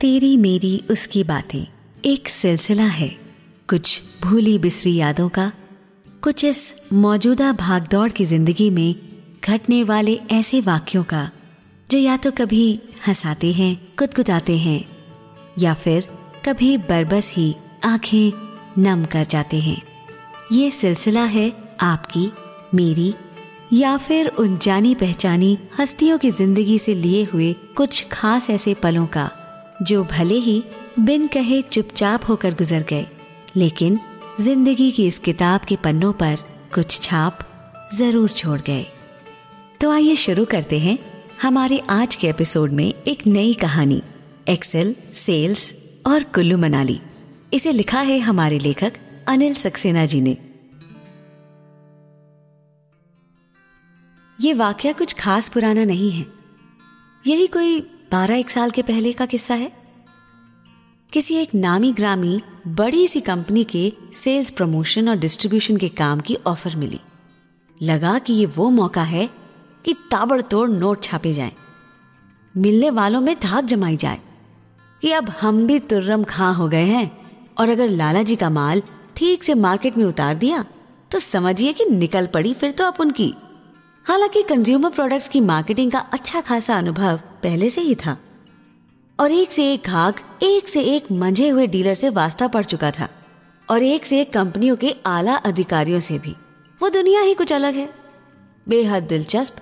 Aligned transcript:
तेरी 0.00 0.36
मेरी 0.36 0.82
उसकी 0.90 1.24
बातें। 1.24 1.66
एक 2.04 2.28
सिलसिला 2.28 2.84
है। 2.84 3.08
कुछ 3.68 4.02
भूली 4.22 4.58
बिसरी 4.58 4.94
यादों 4.94 5.28
का, 5.28 5.52
कुछ 6.22 6.44
इस 6.44 6.74
मौजूदा 6.92 7.52
भागदौड़ 7.52 8.10
की 8.10 8.24
ज़िंदगी 8.24 8.70
में 8.70 8.94
घटने 9.44 9.82
वाले 9.84 10.14
ऐसे 10.30 10.60
वाक्यों 10.60 11.02
का, 11.04 11.30
जो 11.90 11.98
या 11.98 12.16
तो 12.16 12.30
कभी 12.30 12.80
हंसाते 13.06 13.52
हैं 13.52 13.94
कुदकुदाते 13.98 14.56
हैं, 14.58 14.84
या 15.58 15.74
फिर 15.74 16.08
कभी 16.44 16.76
बरबस 16.76 17.32
ही 17.34 17.54
आँखें 17.84 18.32
नम 18.78 19.04
कर 19.04 19.24
जाते 19.24 19.60
हैं। 19.60 19.82
ये 20.52 20.70
सिलसिला 20.70 21.24
है 21.24 21.52
आपकी, 21.80 22.30
मेरी, 22.74 23.14
या 23.72 23.96
फिर 23.96 24.26
उन 24.26 24.58
जानी 24.58 24.94
पहचानी 24.94 25.58
हस्तियों 25.78 26.18
की 26.18 26.30
ज़िंदगी 26.30 26.78
से 26.78 26.94
लिए 26.94 27.24
हुए 27.24 27.52
कुछ 27.52 28.06
खास 28.12 28.50
ऐसे 28.50 28.74
पलों 28.74 29.06
का। 29.06 29.30
जो 29.82 30.02
भले 30.04 30.34
ही 30.34 30.62
बिन 30.98 31.26
कहे 31.26 31.60
चुपचाप 31.62 32.28
होकर 32.28 32.54
गुजर 32.54 32.82
गए, 32.82 33.06
लेकिन 33.56 33.98
ज़िंदगी 34.40 34.90
की 34.90 35.06
इस 35.06 35.18
किताब 35.18 35.60
के 35.60 35.76
पन्नों 35.76 36.12
पर 36.12 36.38
कुछ 36.74 37.00
छाप 37.00 37.38
ज़रूर 37.94 38.30
छोड़ 38.30 38.60
गए। 38.60 38.86
तो 39.80 39.90
आइए 39.90 40.16
शुरू 40.16 40.44
करते 40.44 40.78
हैं 40.78 40.98
हमारे 41.42 41.78
आज 41.90 42.14
के 42.14 42.28
एपिसोड 42.28 42.72
में 42.72 42.84
एक 42.84 43.26
नई 43.26 43.54
कहानी, 43.54 44.02
एक्सेल, 44.48 44.94
सेल्स 45.14 45.72
और 46.06 46.22
कुल्लू 46.24 46.58
मनाली। 46.58 47.00
इसे 47.54 47.72
लिखा 47.72 48.00
है 48.00 48.18
हमारे 48.18 48.58
लेखक 48.58 48.92
अनिल 49.28 49.54
सक्सेना 49.54 50.04
जी 50.06 50.20
ने। 50.20 50.36
ये 54.38 54.52
वाक्य 54.54 54.92
कुछ 54.92 55.12
खास 55.12 55.48
पुराना 55.48 55.84
नहीं 55.84 56.10
है। 56.10 56.26
यही 57.24 57.46
कोई 57.46 57.80
बारह 58.12 58.38
एक 58.38 58.50
साल 58.50 58.70
के 58.70 58.82
पहले 58.82 59.12
का 59.12 59.26
किस्सा 59.26 59.54
है? 59.54 59.72
किसी 61.12 61.34
एक 61.34 61.54
नामी 61.54 61.92
ग्रामी 61.92 62.40
बड़ी 62.66 63.06
सी 63.08 63.20
कंपनी 63.20 63.64
के 63.64 63.92
सेल्स 64.14 64.50
प्रमोशन 64.50 65.08
और 65.08 65.16
डिस्ट्रीब्यूशन 65.16 65.76
के 65.76 65.88
काम 65.88 66.20
की 66.20 66.36
ऑफ़र 66.46 66.76
मिली। 66.76 67.00
लगा 67.80 68.18
कि 68.18 68.32
ये 68.32 68.46
वो 68.46 68.70
मौका 68.70 69.02
है 69.02 69.28
कि 69.84 69.94
ताबड़तोड़ 70.10 70.68
नोट 70.70 71.02
छापे 71.02 71.32
जाएँ, 71.32 71.52
मिलने 72.56 72.90
वालों 72.90 73.20
में 73.20 73.34
धाक 73.40 73.64
जमाई 73.64 73.96
जाए 73.96 74.20
कि 75.02 75.12
अब 75.12 75.28
हम 75.30 75.66
भी 75.66 75.78
तुर्रम 75.78 76.24
खां 76.24 76.54
हो 76.54 76.68
गए 76.68 76.84
हैं 76.84 77.10
और 77.58 77.68
अगर 77.68 77.88
लाला 77.88 78.22
जी 78.22 78.36
का 78.36 78.50
माल 78.50 78.82
ठीक 79.16 79.44
से 79.44 79.54
मार्केट 79.54 79.96
में 79.96 80.04
उतार 80.04 80.34
दिया 80.34 80.64
तो 81.10 81.18
समझिए 81.18 81.72
कि 81.72 81.84
निकल 81.84 82.26
पड़ी 82.26 82.54
फिर 82.54 82.70
तो 82.70 82.84
अपन 82.84 83.10
की 83.10 83.34
हालाँकि 84.06 84.42
कंज्यूमर 84.42 84.90
प्रोडक्ट्स 84.90 85.28
की 85.28 85.40
मार्केटिंग 85.40 85.92
का 85.92 85.98
अच्छा 85.98 86.40
खासा 86.40 86.78
अनुभव 86.78 87.20
पहले 87.42 87.70
से 87.70 87.80
ही 87.80 87.94
था। 87.94 88.18
और 89.20 89.32
एक 89.32 89.52
से 89.52 89.72
एक 89.72 89.82
घाक 89.86 90.38
एक 90.42 90.68
से 90.68 90.80
एक 90.80 91.12
मंझे 91.12 91.48
हुए 91.48 91.66
डीलर 91.66 91.94
से 91.94 92.08
वास्ता 92.08 92.48
पड़ 92.48 92.64
चुका 92.64 92.90
था। 92.90 93.08
और 93.70 93.82
एक 93.82 94.06
से 94.06 94.20
एक 94.20 94.32
कंपनियों 94.32 94.76
के 94.76 94.96
आला 95.06 95.34
अधिकारियों 95.34 96.00
से 96.00 96.18
भी। 96.18 96.34
वो 96.82 96.88
दुनिया 96.88 97.20
ही 97.20 97.34
कुछ 97.34 97.52
अलग 97.52 97.74
है। 97.74 97.94
बेहद 98.68 99.02
दिलचस्प, 99.02 99.56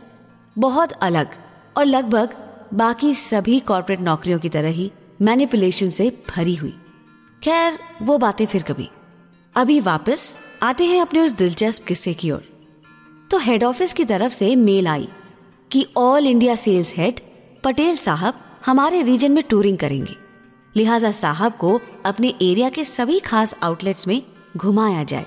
बहुत 0.59 0.93
अलग, 0.93 1.29
और 1.77 1.85
लगभग 1.85 2.37
बाकी 2.75 3.15
सभी 3.15 3.61
कॉरपोरेट 3.61 4.01
नौकरियों 4.01 4.39
की 4.39 4.49
तरह 4.49 4.69
ही 4.69 4.93
मैनिपुलेशन 5.23 5.91
से 5.91 6.23
भरी 6.37 6.55
हुई। 6.55 6.75
खैर, 7.45 7.79
वो 8.03 8.19
बातें 8.19 8.47
फिर 8.47 8.63
कभी। 8.63 8.89
अभी 9.55 9.81
वापस 9.81 10.37
आते 10.63 10.85
हैं 10.85 11.01
अपने 11.01 11.21
उस 11.21 11.31
दिलचस्प 11.31 11.85
किस्से 11.85 12.15
की 12.15 12.31
ओर। 12.31 12.69
तो 13.31 13.39
हेड 13.39 13.65
ऑफ़िस 13.65 13.93
की 13.93 14.05
तरफ़ 14.05 14.33
से 14.33 14.57
मेल 14.57 14.89
आई 14.89 15.09
कि 15.73 15.87
all 15.97 16.27
India 16.27 16.55
sales 16.55 16.95
head 16.97 17.21
Patel 17.69 17.97
साहब 17.97 18.35
हमारे 18.67 19.01
रीजन 19.03 19.33
में 19.33 19.43
टूरिंग 19.51 19.79
करेंगे। 19.79 20.15
लिहाजा 20.77 21.11
साहब 21.11 21.53
को 21.53 21.81
अपने 22.07 22.29
एरिया 22.43 22.69
के 22.69 22.85
सभी 22.85 23.19
खास 23.21 23.55
आउटलेट्स 23.63 24.07
में 24.09 24.23
घुमाया 24.57 25.03
जाए। 25.05 25.27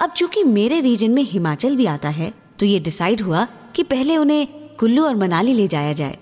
अब 0.00 0.10
चूँकि 0.10 0.44
मेरे 0.44 0.80
रीजन 0.80 1.10
में 1.10 1.22
हिमाचल 1.22 1.76
भी 1.76 1.86
आता 1.86 2.08
है 2.08 2.32
तो 2.58 2.66
ये 2.66 2.80
डिसाइड 2.80 3.22
हुआ 3.22 3.46
कि 3.74 3.82
पहले 3.82 4.16
उन्हें 4.16 4.46
कुल्लू 4.76 5.04
और 5.04 5.16
मनाली 5.16 5.52
ले 5.52 5.68
जाया 5.68 5.92
जाए। 5.92 6.18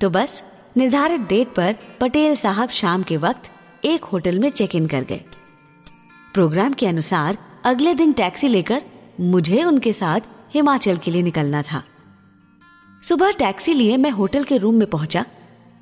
तो 0.00 0.10
बस, 0.10 0.42
निर्धारित 0.76 1.20
डेट 1.20 1.54
पर 1.54 1.74
पटेल 2.00 2.36
साहब 2.36 2.70
शाम 2.70 3.02
के 3.02 3.16
वक्त 3.16 3.50
एक 3.84 4.04
होटल 4.04 4.38
में 4.38 4.50
चेक 4.50 4.76
इन 4.76 4.86
कर 4.86 5.04
गए। 5.04 5.24
प्रोग्राम 6.34 6.72
के 6.72 6.86
अनुसार 6.86 7.38
अगले 7.64 7.94
दिन 7.94 8.12
टैक्सी 8.12 8.48
लेकर 8.48 8.82
मुझे 9.20 9.64
उनके 9.64 9.92
साथ 9.92 10.20
हिमाचल 10.54 10.96
के 10.96 11.10
लिए 11.10 11.22
निकलना 11.22 11.62
था। 11.62 11.84
सुबह 13.02 13.30
टैक्सी 13.30 13.72
लिए 13.74 13.96
मैं 13.96 14.10
होटल 14.10 14.44
के 14.44 14.56
रूम 14.56 14.74
में 14.74 14.88
पहुँचा 14.90 15.24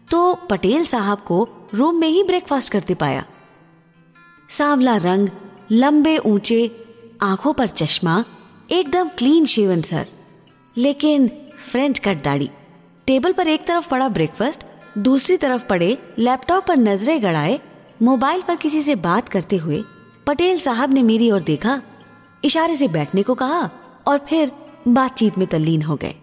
तो 0.08 0.34
पटेल 0.50 0.84
साहब 0.86 1.18
को 1.18 1.48
रूम 1.74 1.96
में 1.96 2.08
ही 2.08 2.22
ब्रेकफास्ट 2.22 2.72
करते 2.72 2.94
पाया। 2.94 3.24
सांवला 4.48 4.96
रंग, 4.96 5.28
लंबे 5.72 6.16
ऊँचे, 6.18 6.70
आँखों 7.22 7.52
पर 7.52 7.68
चश्मा, 7.68 8.24
एकदम 8.70 9.08
क्लीन 9.08 9.44
शेवन 9.44 9.80
सर, 9.82 10.06
लेकिन 10.76 11.28
फ्रेंच 11.70 11.98
कट 11.98 12.22
दाढ़ी। 12.24 12.50
टेबल 13.06 13.32
पर 13.32 13.48
एक 13.48 13.66
तरफ़ 13.66 13.88
पड़ा 13.88 14.08
ब्रेकफास्ट 14.08 14.64
दूसरी 14.98 15.36
तरफ़ 15.36 15.66
पड़े 15.66 15.96
लैपटॉप 16.18 16.66
पर 16.66 16.76
नज़रें 16.76 17.22
गड़ाए, 17.22 17.58
मोबाइल 18.02 18.42
पर 18.42 18.56
किसी 18.56 18.82
से 18.82 18.94
बात 19.00 19.28
करते 19.28 19.56
हुए 19.56 19.82
पटेल 20.26 20.58
साहब 20.58 20.92
ने 20.92 21.02
मेरी 21.02 21.30
ओर 21.30 21.40
देखा, 21.42 21.80
इशारे 22.44 22.76
से 22.76 22.88
बैठने 22.88 23.22
को 23.22 23.34
कहा 23.34 23.68
और 24.06 24.18
फिर 24.28 24.52
बातचीत 24.88 25.38
में 25.38 25.46
तल्लीन 25.48 25.82
हो 25.82 25.96
गए। 25.96 26.14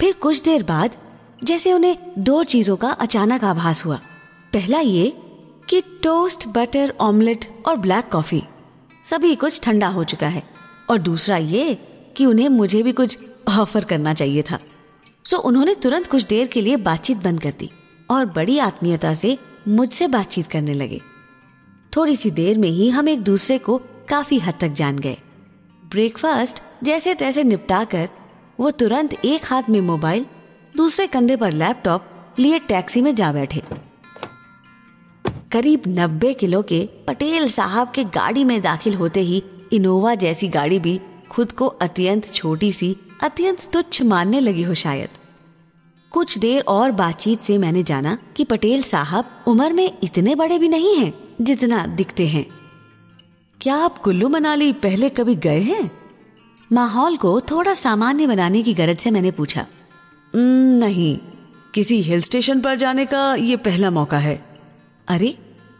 फिर 0.00 0.12
कुछ 0.12 0.42
देर 0.42 0.62
बाद, 0.62 0.96
जैसे 1.44 1.72
उन्हें 1.72 1.98
दो 2.18 2.44
चीज़ों 2.44 2.76
का 2.76 2.90
अचानक 2.90 3.44
आभास 3.44 3.84
हुआ। 3.84 3.96
पहला 4.52 4.80
ये 4.80 5.16
कि 5.68 5.80
टोस्ट, 5.80 6.48
बटर, 6.48 6.94
ऑमलेट 7.00 7.62
और 7.66 7.76
ब्लैक 7.76 8.08
कॉफ़ी 8.12 8.42
सभी 9.10 9.34
कुछ 9.34 9.60
ठंडा 9.60 9.88
हो 9.88 10.04
चुका 10.04 10.26
है। 10.26 10.42
और 10.90 10.98
दूसरा 10.98 11.36
ये 11.36 11.78
कि 12.16 12.26
उन्हें 12.26 12.48
मुझे 12.48 12.82
भी 12.82 12.92
कुछ 12.92 13.18
ऑफ़र 13.48 13.84
करना 13.84 14.14
चाहिए 14.14 14.42
था। 14.42 14.58
सो 15.24 15.36
उन्होंने 15.36 15.74
तुरंत 15.74 16.06
कुछ 16.06 16.24
देर 16.24 16.46
के 16.46 16.60
लिए 16.60 16.76
बातचीत 16.76 17.16
बंद 17.16 17.42
कर 17.42 17.52
दी 17.58 17.70
और 18.10 18.26
बड़ी 18.26 18.58
आत्मीयता 18.58 19.14
से 19.14 19.38
मुझसे 19.68 20.08
बातचीत 20.08 20.46
करने 20.46 20.72
लगे। 20.72 21.00
थोड़ी 21.96 22.16
सी 22.16 22.30
देर 22.30 22.58
में 22.58 22.68
ही 22.68 22.90
हम 22.90 23.08
एक 23.08 23.22
दूसरे 23.22 23.58
को 23.58 23.80
काफ़ी 24.08 24.38
हद 24.38 24.54
तक 24.60 24.68
जान 24.68 24.98
गए। 24.98 25.16
ब्रेकफास्ट 25.90 26.62
जैसे 26.84 27.14
तैसे 27.14 27.44
निपटा 27.44 27.84
कर 27.84 28.08
वो 28.60 28.70
तुरंत 28.70 29.24
एक 29.24 29.40
हाथ 29.44 29.62
में 29.70 29.80
मोबाइल, 29.80 30.26
दूसरे 30.76 31.06
कंधे 31.06 31.36
पर 31.36 31.52
लैपटॉप, 31.52 32.10
लिए 32.38 32.58
टैक्सी 32.58 33.02
में 33.02 33.14
जा 33.14 33.32
बैठे। 33.32 33.62
करीब 35.52 35.82
नब्बे 35.88 36.34
किलो 36.34 36.62
के 36.62 36.88
पटेल 37.08 37.48
साहब 37.48 37.90
के 37.90 38.04
गाड़ी 38.04 38.44
में 38.44 38.62
दाखिल 38.62 38.94
होते 38.94 39.20
ही 39.20 39.44
इनोवा 39.72 40.14
जैसी 40.14 40.48
गाड़ी 40.48 40.78
भी 40.78 41.00
खुद 41.30 41.52
को 41.52 41.66
अत्यंत 41.66 42.32
छोटी 42.32 42.72
सी, 42.72 42.96
अत्यंत 43.22 43.70
तुच्छ 43.72 44.02
मानने 44.02 44.40
लगी 44.40 44.62
हो 44.62 44.74
शायद। 44.74 45.08
कुछ 46.10 46.38
देर 46.38 46.62
और 46.62 46.90
बातचीत 46.90 47.40
से 47.40 47.58
मैंने 47.58 47.82
जाना 47.82 48.18
कि 48.36 48.44
पटेल 48.44 48.82
साहब 48.82 49.24
उम्र 49.46 49.72
में 49.72 49.98
इतने 50.02 50.34
बड़े 50.34 50.58
भी 50.58 50.68
नहीं 50.68 50.96
हैं 50.96 51.14
जितना 51.40 51.86
दिखते 51.86 52.28
हैं। 52.28 52.46
क्या 53.60 53.76
आप 53.76 53.98
कुल्लू 53.98 54.28
मनाली 54.28 54.72
पहले 54.72 55.08
कभी 55.08 55.34
गए 55.34 55.60
हैं? 55.60 55.97
माहौल 56.70 57.16
को 57.16 57.40
थोड़ा 57.40 57.74
सामान्य 57.74 58.26
बनाने 58.26 58.62
की 58.62 58.74
गरज 58.74 58.98
से 58.98 59.10
मैंने 59.10 59.30
पूछा। 59.30 59.66
नहीं। 60.34 61.18
किसी 61.74 62.00
हिल 62.02 62.22
स्टेशन 62.22 62.60
पर 62.60 62.76
जाने 62.76 63.04
का 63.06 63.34
ये 63.34 63.56
पहला 63.56 63.90
मौका 63.90 64.18
है। 64.18 64.34
अरे 65.08 65.34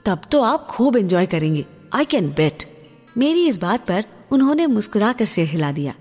तब 0.04 0.20
तो 0.30 0.40
आप 0.42 0.66
खूब 0.66 0.96
एंजॉय 0.96 1.26
करेंगे। 1.26 1.64
आई 1.94 2.04
कैन 2.04 2.28
बेट 2.30 2.64
मेरी 3.16 3.46
इस 3.46 3.56
बात 3.56 3.86
पर 3.86 4.04
उन्होंने 4.32 4.66
मुस्कुरा 4.66 5.12
कर 5.12 5.26
सिर 5.26 5.46
हिला 5.46 5.72
दिया। 5.72 5.94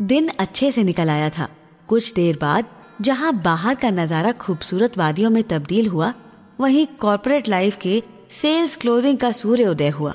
दिन 0.00 0.28
अच्छे 0.38 0.70
से 0.72 0.84
निकल 0.84 1.10
आया 1.10 1.30
था। 1.30 1.48
कुछ 1.88 2.12
देर 2.14 2.38
बाद 2.40 2.66
जहाँ 3.00 3.32
बाहर 3.42 3.74
का 3.74 3.90
नज़ारा 3.90 4.32
खूबसूरत 4.32 4.98
वादियों 4.98 5.30
में 5.30 5.42
तब्दील 5.42 5.88
हुआ 5.88 6.12
वहीं 6.60 6.86
कॉरपोरेट 7.00 7.48
लाइफ 7.48 7.76
के 7.76 8.02
सेल्स 8.30 8.76
क्लोजिंग 8.76 9.18
का 9.18 9.30
सूर्य 9.32 9.66
उदय 9.66 9.88
हुआ। 9.88 10.14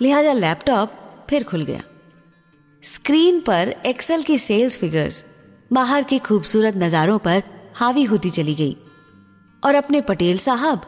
लिहाजा 0.00 0.32
लैपटॉप 0.32 0.92
फिर 1.30 1.44
खुल 1.44 1.64
गया। 1.64 1.82
स्क्रीन 2.86 3.38
पर 3.40 3.74
एक्सेल 3.86 4.22
की 4.22 4.36
सेल्स 4.38 4.76
फिगर्स, 4.76 5.24
बाहर 5.70 6.02
के 6.02 6.18
खूबसूरत 6.18 6.76
नज़ारों 6.76 7.18
पर 7.18 7.42
हावी 7.76 8.02
होती 8.04 8.30
चली 8.30 8.54
गई। 8.54 8.76
और 9.62 9.74
अपने 9.74 10.00
पटेल 10.00 10.38
साहब 10.38 10.82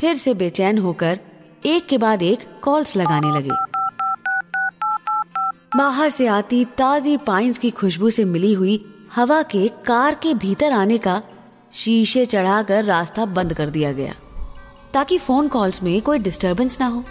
फिर 0.00 0.16
से 0.16 0.34
बेचैन 0.34 0.78
होकर 0.78 1.18
एक 1.66 1.86
के 1.86 1.98
बाद 1.98 2.22
एक 2.22 2.40
कॉल्स 2.62 2.96
लगाने 2.96 3.30
लगे। 3.38 3.50
बाहर 5.76 6.10
से 6.10 6.26
आती 6.28 6.64
ताजी 6.78 7.16
पाइंस 7.16 7.58
की 7.58 7.70
खुशबू 7.72 8.10
से 8.10 8.24
मिली 8.24 8.52
हुई 8.52 8.84
हवा 9.14 9.42
के 9.44 9.66
कार 9.86 10.14
के 10.14 10.34
भीतर 10.36 10.72
आने 10.72 10.98
का 10.98 11.20
शीशे 11.74 12.26
चढ़ाकर 12.26 12.84
रास्ता 12.84 13.24
बंद 13.28 13.54
कर 13.54 13.70
दिया 13.70 13.92
गया, 13.92 14.14
ताकि 14.94 15.18
फ़ोन 15.18 15.48
कॉल्स 15.48 15.82
में 15.82 16.00
कोई 16.02 16.18
डिस्टरबेंस 16.18 16.80
ना 16.80 16.86
हो। 16.86 17.04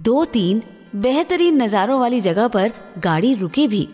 दो 0.00 0.24
तीन 0.24 0.62
बेहतरीन 0.96 1.62
नजारों 1.62 2.00
वाली 2.00 2.20
जगह 2.20 2.48
पर 2.48 2.72
गाड़ी 2.98 3.34
रुकी 3.34 3.68
भी, 3.68 3.88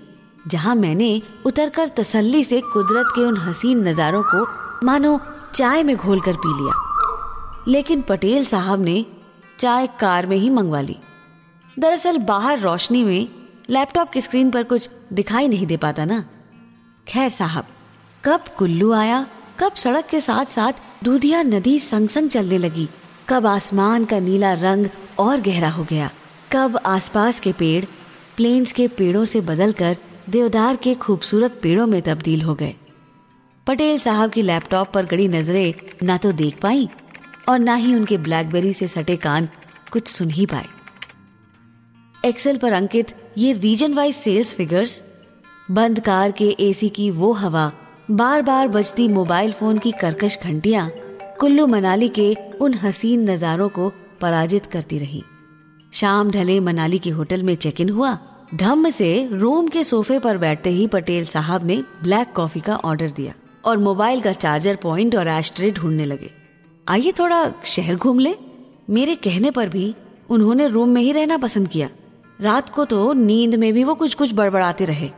जहाँ 0.48 0.74
मैंने 0.74 1.22
उतरकर 1.46 1.88
तसल्ली 1.88 2.44
से 2.44 2.60
कुदरत 2.60 3.06
के 3.16 3.24
उन 3.24 3.36
हसीन 3.36 3.88
नजारों 3.88 4.22
को, 4.22 4.46
मानो 4.86 5.20
चाय 5.54 5.82
में 5.82 5.96
घोल 5.96 6.20
कर 6.20 6.32
पी 6.32 6.62
लिया। 6.62 6.72
लेकिन 7.68 8.02
पटेल 8.02 8.44
साहब 8.44 8.80
ने 8.80 9.06
चाय 9.58 9.86
कार 9.86 10.26
में 10.26 10.36
ही 10.36 10.50
मंगवा 10.50 10.80
ली। 10.80 10.96
दरअसल 11.78 12.18
बाहर 12.18 12.58
रोशनी 12.58 13.04
में 13.04 13.28
लैपटॉप 13.70 14.10
की 14.10 14.20
स्क्रीन 14.20 14.50
पर 14.50 14.62
कुछ 14.62 14.90
दिखाई 15.12 15.48
नहीं 15.48 15.66
दे 15.66 15.76
पाता 15.76 16.04
ना। 16.04 16.24
खैर 17.08 17.30
साहब, 17.30 17.64
कब 18.24 18.40
कुल्लू 18.58 18.92
आया, 18.92 19.26
कब 19.58 19.72
सड़क 19.74 20.06
के 20.06 20.20
साथ 20.20 20.44
साथ 20.44 20.72
दूधिया 21.04 21.42
नदी 21.42 21.78
संग 21.78 22.08
संग 22.08 22.28
चलने 22.28 22.58
लगी, 22.58 22.88
कब 23.28 23.46
आसमान 23.46 24.04
का 24.04 24.18
नीला 24.18 24.52
रंग 24.52 24.86
और 25.18 25.40
गहरा 25.40 25.70
हो 25.70 25.86
गया। 25.90 26.10
कब 26.52 26.76
आसपास 26.86 27.40
के 27.40 27.52
पेड़ 27.52 27.84
प्लेन्स 28.36 28.72
के 28.72 28.86
पेड़ों 28.88 29.24
से 29.24 29.40
बदलकर 29.40 29.96
देवदार 30.30 30.76
के 30.76 30.94
खूबसूरत 30.94 31.58
पेड़ों 31.62 31.86
में 31.86 32.00
तब्दील 32.02 32.42
हो 32.42 32.54
गए। 32.54 32.74
पटेल 33.66 33.98
साहब 33.98 34.30
की 34.30 34.42
लैपटॉप 34.42 34.92
पर 34.92 35.06
गड़ी 35.06 35.28
नज़रें 35.28 35.74
ना 36.02 36.16
तो 36.16 36.32
देख 36.32 36.58
पाई 36.60 36.88
और 37.48 37.58
ना 37.58 37.74
ही 37.74 37.94
उनके 37.94 38.18
ब्लैकबेरी 38.18 38.72
से 38.72 38.88
सटे 38.88 39.16
कान 39.16 39.48
कुछ 39.92 40.08
सुन 40.08 40.30
ही 40.30 40.46
पाए। 40.46 40.66
एक्सेल 42.24 42.58
पर 42.58 42.72
अंकित 42.72 43.14
ये 43.38 43.52
रीजन 43.52 43.94
वाइज 43.94 44.14
सेल्स 44.14 44.54
फिगर्स 44.54 45.02
बंद 45.70 46.00
कार 46.00 46.32
के 46.32 46.50
एसी 46.60 46.88
की 46.88 47.10
वो 47.10 47.32
हवा 47.32 47.70
बार 48.10 48.42
बार 48.42 48.68
बजती 48.68 49.08
मोबाइल 49.08 49.52
फ़ोन 49.52 49.78
की 49.78 49.92
कर्कश 49.92 50.38
घंटियाँ, 50.44 50.90
कुल्लू 51.40 51.66
मनाली 51.66 52.08
के 52.08 52.34
उन 52.60 52.74
हसीन 52.74 53.30
नजारों 53.30 53.68
को 53.68 53.92
पराजित 54.20 54.66
करती 54.66 54.98
रही। 54.98 55.22
शाम 55.94 56.30
ढले 56.30 56.58
मनाली 56.60 56.98
के 56.98 57.10
होटल 57.10 57.42
में 57.42 57.54
चेक 57.54 57.80
इन 57.80 57.88
हुआ। 57.88 58.16
धम्म 58.54 58.88
से 58.90 59.08
रूम 59.32 59.68
के 59.68 59.84
सोफे 59.84 60.18
पर 60.18 60.38
बैठते 60.38 60.70
ही 60.70 60.86
पटेल 60.86 61.24
साहब 61.24 61.66
ने 61.66 61.76
ब्लैक 62.02 62.32
कॉफ़ी 62.32 62.60
का 62.60 62.76
ऑर्डर 62.76 63.10
दिया 63.10 63.34
और 63.64 63.78
मोबाइल 63.78 64.20
का 64.20 64.32
चार्जर 64.32 64.76
पॉइंट 64.76 65.16
और 65.16 65.28
एस्ट्रे 65.28 65.70
ढूँढने 65.70 66.04
लगे। 66.04 66.30
आइए 66.86 67.12
थोड़ा 67.12 67.52
शहर 67.66 67.96
घूम 67.96 68.18
ले। 68.18 68.34
मेरे 68.90 69.14
कहने 69.16 69.50
पर 69.50 69.68
भी 69.68 69.94
उन्होंने 70.30 70.68
रूम 70.68 70.88
में 70.88 71.00
ही 71.02 71.12
रहना 71.12 71.38
पसंद 71.38 71.68
किया। 71.68 71.88
रात 72.40 72.68
को 72.68 72.84
तो 72.84 73.12
नींद 73.12 73.54
में 73.54 73.72
भी 73.72 73.84
वो 73.84 73.94
कुछ 73.94 74.14
कुछ 74.14 74.34
बड़बड़ाते 74.34 74.84
रहे। 74.84 75.10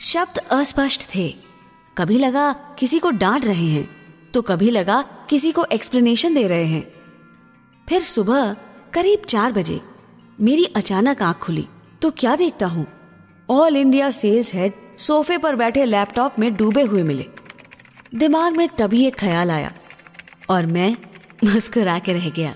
शब्द 0.00 0.38
अस्पष्ट 0.38 1.08
थे। 1.14 1.32
कभी 1.96 2.18
लगा 2.18 2.52
किसी 2.78 2.98
को 2.98 3.10
डांट 3.12 3.44
रहे 3.46 3.66
हैं 3.66 3.88
तो 4.34 4.42
कभी 4.42 4.70
लगा 4.70 5.02
किसी 5.30 5.52
को 5.52 5.64
एक्सप्लेनेशन 5.72 6.34
दे 6.34 6.46
रहे 6.46 6.64
हैं। 6.66 6.86
फिर 7.88 8.02
सुबह 8.04 8.56
करीब 8.94 9.22
चार 9.28 9.52
बजे 9.52 9.80
मेरी 10.38 10.64
अचानक 10.76 11.22
आँख 11.22 11.38
खुली 11.38 11.66
तो 12.02 12.10
क्या 12.10 12.34
देखता 12.36 12.66
हूँ? 12.66 12.86
ऑल 13.48 13.76
इंडिया 13.76 14.10
सेल्स 14.10 14.52
हेड 14.54 14.72
सोफे 14.98 15.38
पर 15.38 15.56
बैठे 15.56 15.84
लैपटॉप 15.84 16.38
में 16.38 16.54
डूबे 16.54 16.82
हुए 16.82 17.02
मिले। 17.02 17.26
दिमाग 18.14 18.56
में 18.56 18.68
तभी 18.68 19.04
एक 19.06 19.16
ख्याल 19.16 19.50
आया 19.50 19.72
और 20.50 20.66
मैं 20.66 20.90
मुस्कुरा 21.44 21.98
के 21.98 22.12
रह 22.12 22.28
गया। 22.30 22.54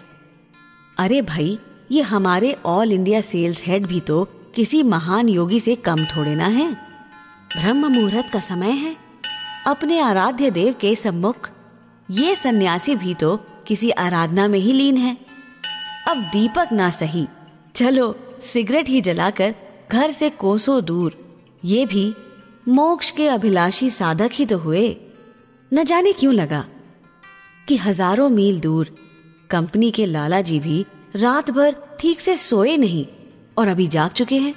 अरे 0.97 1.23
भाई, 1.23 1.59
ये 1.91 2.03
हमारे 2.03 2.56
ऑल 2.67 2.93
इंडिया 2.93 3.21
सेल्स 3.21 3.65
हेड 3.67 3.87
भी 3.87 4.00
तो 4.00 4.25
किसी 4.55 4.83
महान 4.83 5.29
योगी 5.29 5.61
से 5.61 5.75
कम 5.79 6.05
थोड़े 6.06 6.35
ना 6.35 6.47
है। 6.49 6.73
ब्रह्म 6.73 7.93
मुहूर्त 7.94 8.31
का 8.33 8.41
समय 8.41 8.73
है। 8.75 8.97
अपने 9.67 10.00
आराध्य 10.00 10.50
देव 10.50 10.75
के 10.81 10.94
सम्मुख 10.94 11.50
ये 12.11 12.35
सन्यासी 12.37 12.97
भी 12.97 13.15
तो 13.15 13.37
किसी 13.67 13.91
आराधना 13.91 14.49
में 14.49 14.59
ही 14.59 14.73
लीन 14.73 14.97
है। 14.97 15.17
अब 16.09 16.17
दीपक 16.33 16.69
ना 16.73 16.91
सही 16.93 17.26
चलो, 17.81 18.15
सिगरेट 18.43 18.88
ही 18.88 19.00
जलाकर 19.00 19.55
घर 19.93 20.11
से 20.11 20.29
कोसों 20.31 20.85
दूर। 20.85 21.15
ये 21.65 21.85
भी 21.87 22.12
मोक्ष 22.69 23.11
के 23.11 23.29
अभिलाषी 23.29 23.88
साधक 23.91 24.31
ही 24.32 24.47
तो 24.47 24.59
हुए। 24.59 24.85
न 25.73 25.85
जाने 25.85 26.12
क्यों 26.12 26.35
लगा 26.35 26.65
कि 27.69 27.77
हज़ारों 27.77 28.29
मील 28.29 28.61
दूर 28.61 28.94
कंपनी 29.50 29.91
के 29.91 30.06
लाला 30.06 30.41
जी 30.41 30.61
भी 30.61 30.85
रात 31.17 31.50
भर 31.50 31.77
ठीक 32.00 32.21
से 32.21 32.37
सोए 32.37 32.77
नहीं 32.77 33.06
और 33.59 33.69
अभी 33.69 33.87
जाग 33.87 34.11
चुके 34.11 34.38
हैं। 34.38 34.55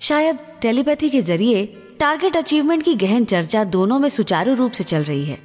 शायद 0.00 0.38
टेलीपैथी 0.62 1.10
के 1.10 1.22
ज़रिए 1.22 1.64
टारगेट 2.00 2.36
अचीवमेंट 2.36 2.82
की 2.82 2.94
गहन 2.96 3.24
चर्चा 3.24 3.64
दोनों 3.66 3.98
में 3.98 4.08
सुचारू 4.08 4.54
रूप 4.54 4.72
से 4.72 4.84
चल 4.84 5.04
रही 5.04 5.24
है। 5.24 5.38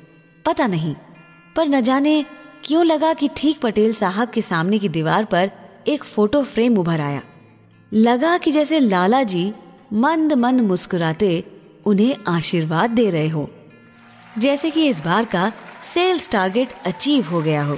पता 0.45 0.68
नहीं, 0.68 0.95
पर 1.56 1.68
न 1.68 1.81
जाने 1.81 2.24
क्यों 2.66 2.86
लगा 2.86 3.13
कि 3.13 3.30
ठीक 3.38 3.60
पटेल 3.62 3.94
साहब 3.94 4.30
के 4.30 4.42
सामने 4.44 4.80
की 4.80 4.89
दीवार 4.89 5.25
पर 5.25 5.51
एक 5.88 6.04
फ़ोटो 6.04 6.44
फ्रेम 6.44 6.78
उभर 6.78 7.01
आया। 7.01 7.22
लगा 7.94 8.38
कि 8.38 8.51
जैसे 8.51 8.80
लाला 8.80 9.24
जी 9.24 9.54
मंद 9.94 10.33
मंद 10.33 10.62
मुस्कुराते 10.62 11.44
उन्हें 11.86 12.16
आशीर्वाद 12.28 12.89
दे 12.89 13.10
रहे 13.10 13.28
हो। 13.28 13.50
जैसे 14.38 14.72
कि 14.72 14.88
इस 14.88 15.00
बार 15.00 15.25
का 15.25 15.51
सेल्स 15.83 16.31
टारगेट 16.31 16.69
अचीव 16.86 17.25
हो 17.25 17.42
गया 17.42 17.63
हो। 17.63 17.78